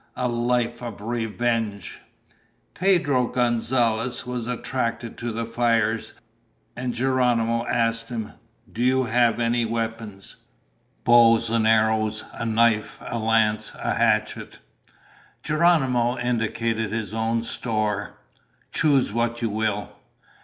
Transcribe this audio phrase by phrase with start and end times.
[0.15, 2.01] A life of revenge!
[2.73, 6.13] Pedro Gonzalez was attracted to the fires,
[6.75, 8.31] and Geronimo asked him,
[8.73, 9.37] "Do you have
[9.69, 10.37] weapons?"
[11.03, 14.57] "Bow and arrows, a knife, a lance, a hatchet."
[15.43, 18.17] Geronimo indicated his own store.
[18.71, 19.91] "Choose what you will."